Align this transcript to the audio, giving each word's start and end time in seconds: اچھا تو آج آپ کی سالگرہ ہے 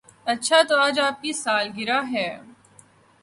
اچھا 0.27 0.61
تو 0.69 0.75
آج 0.79 0.99
آپ 0.99 1.21
کی 1.21 1.31
سالگرہ 1.33 1.99
ہے 2.11 2.27